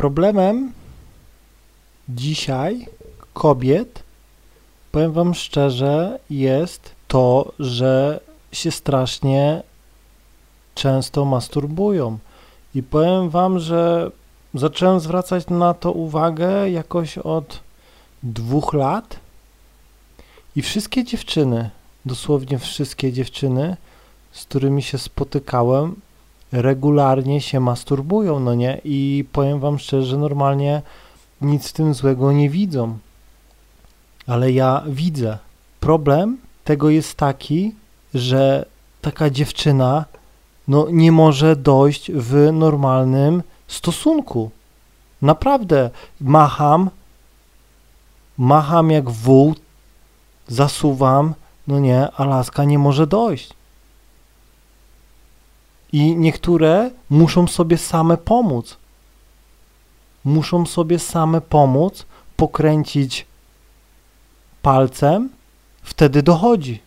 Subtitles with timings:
[0.00, 0.72] Problemem
[2.08, 2.86] dzisiaj
[3.34, 4.02] kobiet,
[4.92, 8.20] powiem Wam szczerze, jest to, że
[8.52, 9.62] się strasznie
[10.74, 12.18] często masturbują.
[12.74, 14.10] I powiem Wam, że
[14.54, 17.60] zacząłem zwracać na to uwagę jakoś od
[18.22, 19.20] dwóch lat.
[20.56, 21.70] I wszystkie dziewczyny,
[22.04, 23.76] dosłownie wszystkie dziewczyny,
[24.32, 25.96] z którymi się spotykałem,
[26.52, 28.80] regularnie się masturbują, no nie?
[28.84, 30.82] I powiem Wam szczerze, że normalnie
[31.40, 32.98] nic w tym złego nie widzą.
[34.26, 35.38] Ale ja widzę.
[35.80, 37.74] Problem tego jest taki,
[38.14, 38.66] że
[39.00, 40.04] taka dziewczyna
[40.68, 44.50] no, nie może dojść w normalnym stosunku.
[45.22, 46.90] Naprawdę macham,
[48.38, 49.54] macham jak wół,
[50.48, 51.34] zasuwam,
[51.66, 53.59] no nie, a laska nie może dojść.
[55.92, 58.76] I niektóre muszą sobie same pomóc.
[60.24, 63.26] Muszą sobie same pomóc, pokręcić
[64.62, 65.28] palcem,
[65.82, 66.80] wtedy dochodzi.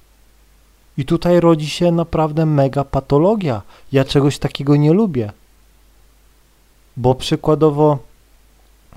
[0.97, 3.61] I tutaj rodzi się naprawdę mega patologia.
[3.91, 5.31] Ja czegoś takiego nie lubię.
[6.97, 7.97] Bo przykładowo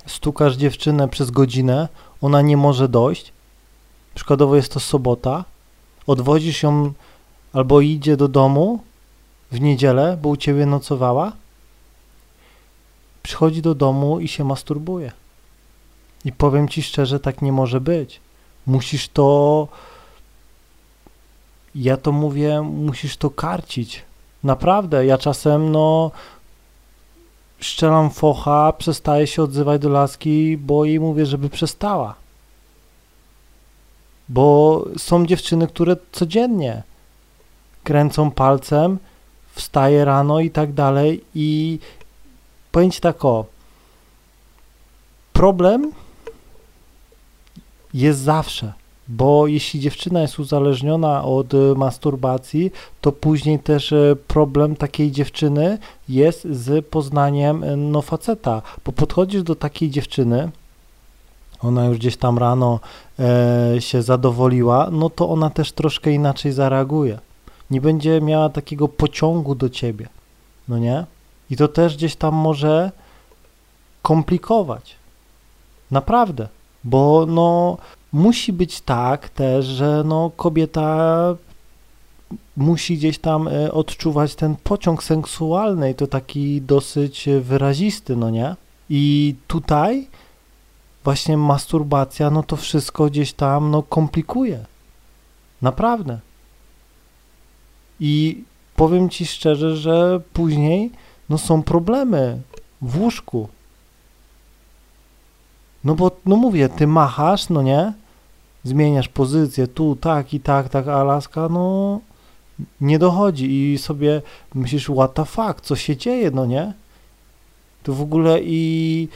[0.07, 1.89] stukasz dziewczynę przez godzinę,
[2.23, 3.33] ona nie może dojść.
[4.15, 5.45] Przykładowo jest to sobota,
[6.07, 6.93] odwozisz ją
[7.53, 8.81] albo idzie do domu
[9.53, 11.33] w niedzielę, bo u ciebie nocowała.
[13.23, 15.13] Przychodzi do domu i się masturbuje.
[16.25, 18.21] I powiem ci szczerze, tak nie może być.
[18.67, 19.69] Musisz to
[21.77, 24.03] ja to mówię, musisz to karcić.
[24.45, 26.11] Naprawdę, ja czasem, no,
[27.61, 32.15] szczelam focha, przestaję się odzywać do laski, bo jej mówię, żeby przestała.
[34.29, 36.83] Bo są dziewczyny, które codziennie
[37.85, 38.99] kręcą palcem,
[39.57, 41.79] wstaje rano i tak dalej i
[42.73, 43.45] powiem ci tak o,
[45.33, 45.93] problem
[47.95, 48.73] jest zawsze
[49.09, 55.79] bo jeśli dziewczyna jest uzależniona od e, masturbacji, to później też e, problem takiej dziewczyny
[56.09, 60.51] jest z poznaniem e, no faceta, bo podchodzisz do takiej dziewczyny,
[61.61, 62.81] ona już gdzieś tam rano
[63.19, 67.19] e, się zadowoliła, no to ona też troszkę inaczej zareaguje.
[67.71, 70.09] Nie będzie miała takiego pociągu do ciebie,
[70.69, 71.05] no nie?
[71.51, 72.93] I to też gdzieś tam może
[74.03, 74.97] komplikować.
[75.91, 76.49] Naprawdę,
[76.85, 77.79] bo no
[78.13, 81.35] musi być tak też, że no kobieta
[82.57, 88.57] musi gdzieś tam e, odczuwać ten pociąg seksualny i to taki dosyć wyrazisty, no nie?
[88.91, 90.09] I tutaj
[91.05, 94.65] właśnie masturbacja, no to wszystko gdzieś tam no komplikuje.
[95.63, 96.19] Naprawdę.
[98.01, 98.45] I
[98.77, 100.91] powiem ci szczerze, że później
[101.29, 102.41] no są problemy
[102.83, 103.49] w łóżku.
[105.85, 107.93] No bo, no mówię, ty machasz, no nie?
[108.67, 112.01] zmieniasz pozycję tu, tak i tak, tak, Alaska, no
[112.81, 114.23] nie dochodzi i sobie
[114.55, 116.73] myślisz, what the fuck, co się dzieje, no nie?
[117.83, 119.09] To w ogóle i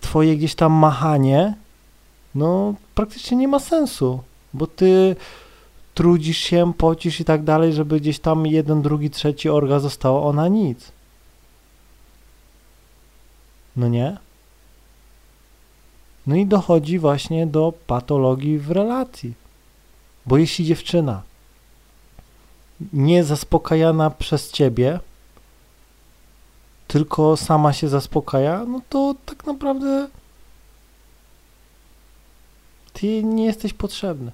[0.00, 1.54] twoje gdzieś tam machanie,
[2.34, 4.20] no praktycznie nie ma sensu,
[4.54, 5.16] bo ty
[5.98, 10.48] trudzisz się, pocisz i tak dalej, żeby gdzieś tam jeden, drugi, trzeci orga zostało, ona
[10.48, 10.92] nic.
[13.76, 14.16] No nie?
[16.26, 19.34] No i dochodzi właśnie do patologii w relacji.
[20.26, 21.22] Bo jeśli dziewczyna
[22.92, 25.00] nie zaspokajana przez ciebie,
[26.88, 30.08] tylko sama się zaspokaja, no to tak naprawdę
[32.92, 34.32] ty nie jesteś potrzebny.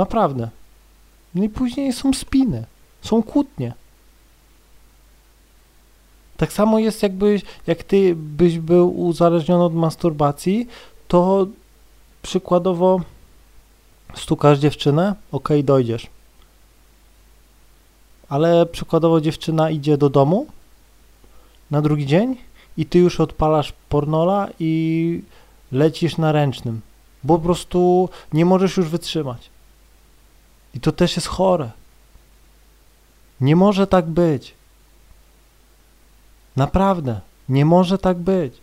[0.00, 0.48] Naprawdę.
[1.34, 2.64] No i później są spiny,
[3.02, 3.72] są kłótnie.
[6.36, 10.68] Tak samo jest jakbyś, jak ty byś był uzależniony od masturbacji,
[11.08, 11.46] to
[12.22, 13.00] przykładowo
[14.14, 16.06] stukasz dziewczynę, ok, dojdziesz.
[18.28, 20.46] Ale przykładowo dziewczyna idzie do domu
[21.70, 22.36] na drugi dzień
[22.76, 25.22] i ty już odpalasz pornola i
[25.72, 26.80] lecisz na ręcznym,
[27.24, 29.50] bo po prostu nie możesz już wytrzymać.
[30.74, 31.70] I to też jest chore.
[33.40, 34.54] Nie może tak być.
[36.56, 38.54] Naprawdę, nie może tak być.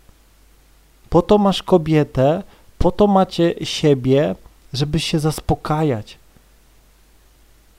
[1.10, 2.44] Po to masz kobietę,
[2.78, 4.36] po to macie siebie,
[4.74, 6.18] żeby się zaspokajać.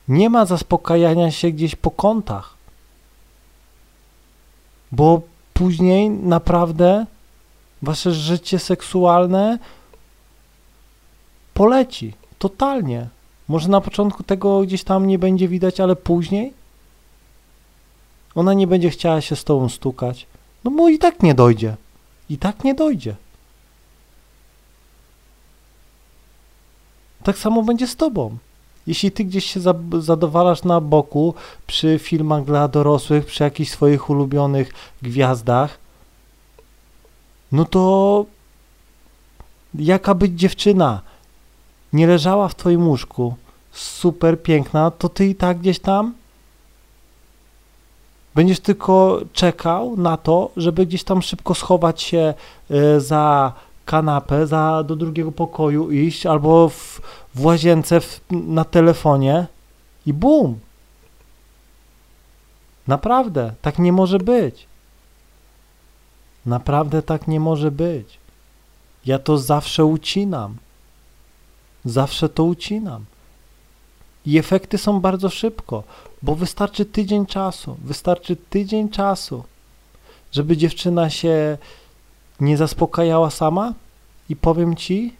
[0.07, 2.53] Nie ma zaspokajania się gdzieś po kątach,
[4.91, 5.21] bo
[5.53, 7.05] później naprawdę
[7.81, 9.59] wasze życie seksualne
[11.53, 13.07] poleci totalnie.
[13.49, 16.53] Może na początku tego gdzieś tam nie będzie widać, ale później
[18.35, 20.27] ona nie będzie chciała się z tobą stukać,
[20.63, 21.75] No bo i tak nie dojdzie.
[22.29, 23.15] I tak nie dojdzie.
[27.23, 28.37] Tak samo będzie z tobą.
[28.87, 29.59] Jeśli ty gdzieś się
[29.99, 31.33] zadowalasz na boku
[31.67, 35.77] przy filmach dla dorosłych, przy jakichś swoich ulubionych gwiazdach,
[37.51, 38.25] no to
[39.75, 41.01] jaka być dziewczyna
[41.93, 43.35] nie leżała w twoim łóżku,
[43.71, 46.13] super piękna, to ty i tak gdzieś tam
[48.35, 52.33] będziesz tylko czekał na to, żeby gdzieś tam szybko schować się
[52.69, 53.53] e, za
[53.85, 57.01] kanapę, za do drugiego pokoju iść, albo w,
[57.35, 59.47] w łazience w, na telefonie
[60.05, 60.59] i bum.
[62.87, 64.67] Naprawdę, tak nie może być.
[66.45, 68.17] Naprawdę tak nie może być.
[69.05, 70.57] Ja to zawsze ucinam.
[71.85, 73.05] Zawsze to ucinam.
[74.25, 75.83] I efekty są bardzo szybko,
[76.21, 77.77] bo wystarczy tydzień czasu.
[77.83, 79.43] Wystarczy tydzień czasu,
[80.31, 81.57] żeby dziewczyna się
[82.39, 83.73] nie zaspokajała sama
[84.29, 85.13] i powiem ci,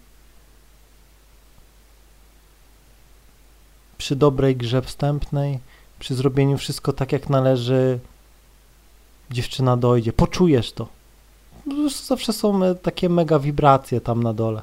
[3.97, 5.59] przy dobrej grze wstępnej,
[5.99, 7.99] przy zrobieniu wszystko tak jak należy,
[9.31, 10.13] dziewczyna dojdzie.
[10.13, 10.87] Poczujesz to.
[12.05, 14.61] Zawsze są takie mega wibracje tam na dole.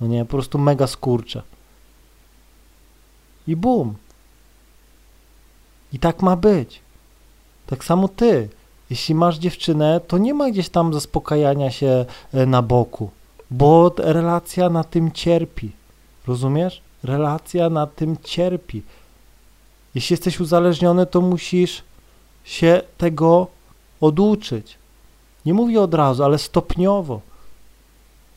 [0.00, 1.42] No nie, po prostu mega skurcze.
[3.46, 3.94] I bum.
[5.92, 6.80] I tak ma być.
[7.66, 8.48] Tak samo ty.
[8.90, 13.10] Jeśli masz dziewczynę, to nie ma gdzieś tam zaspokajania się e, na boku,
[13.50, 15.72] bo relacja na tym cierpi.
[16.26, 16.82] Rozumiesz?
[17.02, 18.82] Relacja na tym cierpi.
[19.94, 21.82] Jeśli jesteś uzależniony, to musisz
[22.44, 23.46] się tego
[24.00, 24.78] oduczyć.
[25.46, 27.20] Nie mówię od razu, ale stopniowo.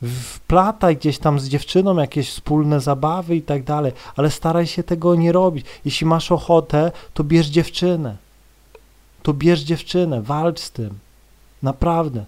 [0.02, 5.14] Wplataj gdzieś tam z dziewczyną jakieś wspólne zabawy i tak dalej, ale staraj się tego
[5.14, 5.66] nie robić.
[5.84, 8.16] Jeśli masz ochotę, to bierz dziewczynę.
[9.22, 10.98] To bierz dziewczynę, walcz z tym.
[11.62, 12.24] Naprawdę.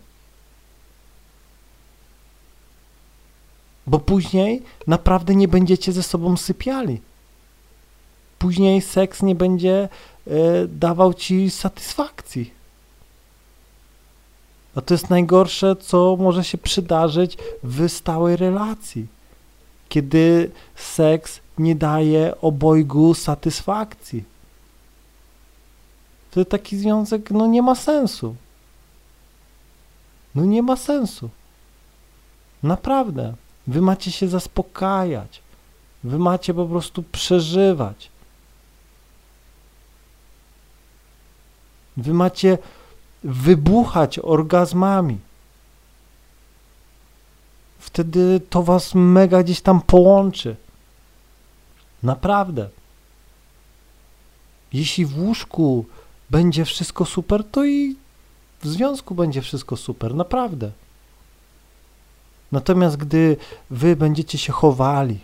[3.87, 7.01] Bo później naprawdę nie będziecie ze sobą sypiali.
[8.39, 9.89] Później seks nie będzie
[10.27, 10.31] y,
[10.69, 12.60] dawał ci satysfakcji.
[14.75, 19.07] A to jest najgorsze, co może się przydarzyć w stałej relacji.
[19.89, 24.25] Kiedy seks nie daje obojgu satysfakcji.
[26.31, 28.35] To taki związek, no nie ma sensu.
[30.35, 31.31] No nie ma sensu.
[32.63, 33.35] Naprawdę.
[33.67, 35.43] Wy macie się zaspokajać.
[36.05, 38.11] Wy macie po prostu przeżywać.
[41.97, 42.59] Wy macie
[43.25, 45.19] wybuchać orgazmami.
[47.79, 50.57] Wtedy to was mega gdzieś tam połączy.
[52.03, 52.69] Naprawdę.
[54.73, 55.85] Jeśli w łóżku
[56.31, 57.97] będzie wszystko super, to i
[58.63, 60.71] w związku będzie wszystko super, naprawdę.
[62.53, 63.37] Natomiast gdy
[63.71, 65.19] wy będziecie się chowali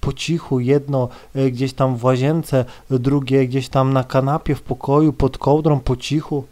[0.00, 5.12] po cichu, jedno e, gdzieś tam w łazience, drugie gdzieś tam na kanapie w pokoju,
[5.12, 6.44] pod kołdrą po cichu,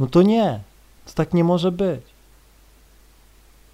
[0.00, 0.60] no to nie,
[1.06, 2.00] to tak nie może być.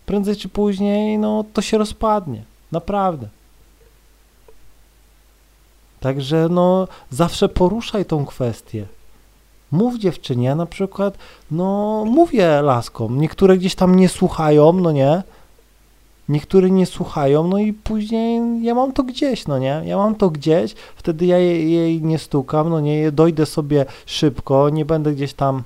[0.06, 2.43] Prędzej czy później, no to się rozpadnie,
[2.73, 3.28] naprawdę.
[6.00, 8.87] Także no zawsze poruszaj tą kwestię.
[9.73, 11.19] Mów dziewczynie, na przykład,
[11.50, 15.23] no mówię laskom, niektóre gdzieś tam nie słuchają, no nie,
[16.28, 20.30] niektóre nie słuchają, no i później ja mam to gdzieś, no nie, ja mam to
[20.30, 25.35] gdzieś, wtedy ja jej, jej nie stukam, no nie, dojdę sobie szybko, nie będę gdzieś
[25.35, 25.62] tam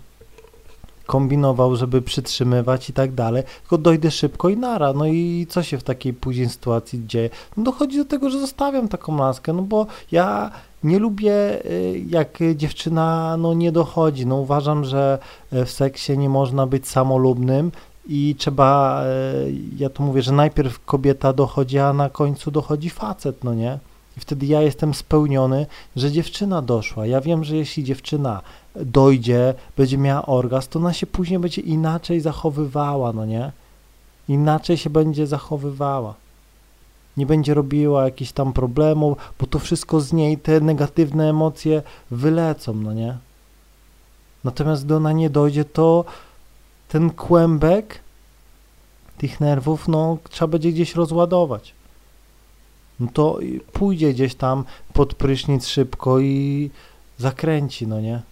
[1.11, 4.93] kombinował, żeby przytrzymywać i tak dalej, tylko dojdę szybko i nara.
[4.93, 7.31] No i co się w takiej później sytuacji dzieje?
[7.57, 10.51] No dochodzi do tego, że zostawiam taką laskę, no bo ja
[10.85, 14.27] nie lubię, y, jak dziewczyna no, nie dochodzi.
[14.27, 15.19] No uważam, że
[15.53, 17.73] e, w seksie nie można być samolubnym
[18.09, 19.07] i trzeba, e,
[19.79, 23.79] ja to mówię, że najpierw kobieta dochodzi, a na końcu dochodzi facet, no nie?
[24.17, 27.07] I wtedy ja jestem spełniony, że dziewczyna doszła.
[27.07, 28.43] Ja wiem, że jeśli dziewczyna
[28.77, 33.53] dojdzie, będzie miała orgazm, to ona się później będzie inaczej zachowywała, no nie?
[34.29, 36.15] Inaczej się będzie zachowywała.
[37.17, 42.75] Nie będzie robiła jakichś tam problemów, bo to wszystko z niej, te negatywne emocje wylecą,
[42.75, 43.17] no nie?
[44.45, 46.05] Natomiast gdy ona nie dojdzie, to
[46.89, 48.01] ten kłębek
[49.19, 51.75] tych nerwów, no, trzeba będzie gdzieś rozładować.
[53.01, 53.39] No to
[53.73, 56.71] pójdzie gdzieś tam pod prysznic szybko i
[57.19, 58.23] zakręci, no nie?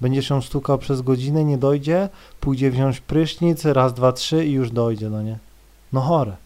[0.00, 2.08] Będziesz ją stukał przez godzinę, nie dojdzie,
[2.40, 5.38] pójdzie wziąć prysznic, raz, dwa, trzy i już dojdzie, no nie?
[5.92, 6.36] No chore.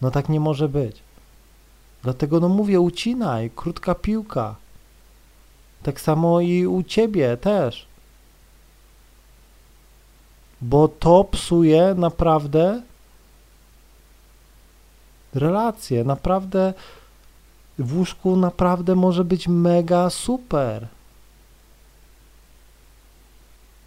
[0.00, 0.96] No tak nie może być.
[2.02, 4.56] Dlatego no mówię, ucinaj, krótka piłka.
[5.82, 7.88] Tak samo i u ciebie też.
[10.60, 12.82] bo to psuje naprawdę
[15.34, 16.04] relacje.
[16.04, 16.74] Naprawdę
[17.78, 20.86] w łóżku naprawdę może być mega super.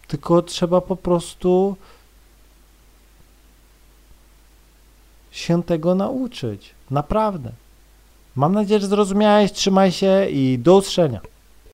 [0.07, 1.75] Tylko trzeba po prostu
[5.31, 6.75] się tego nauczyć.
[6.91, 7.51] Naprawdę.
[8.35, 9.51] Mam nadzieję, że zrozumiałeś.
[9.51, 11.21] Trzymaj się i do usłyszenia.